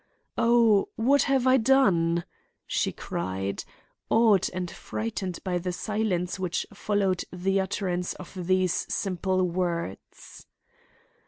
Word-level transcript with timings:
Oh, 0.35 0.89
what 0.95 1.21
have 1.29 1.45
I 1.45 1.57
done?" 1.57 2.23
she 2.65 2.91
cried, 2.91 3.63
awed 4.09 4.49
and 4.51 4.71
frightened 4.71 5.37
by 5.43 5.59
the 5.59 5.71
silence 5.71 6.39
which 6.39 6.65
followed 6.73 7.23
the 7.31 7.61
utterance 7.61 8.15
of 8.15 8.33
these 8.47 8.91
simple 8.91 9.43
words. 9.47 10.47